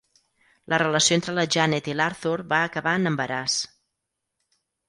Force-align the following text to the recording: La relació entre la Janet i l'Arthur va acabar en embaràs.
La 0.73 0.79
relació 0.81 1.17
entre 1.19 1.35
la 1.39 1.43
Janet 1.57 1.91
i 1.93 1.95
l'Arthur 1.99 2.33
va 2.55 2.63
acabar 2.71 2.97
en 3.03 3.13
embaràs. 3.13 3.63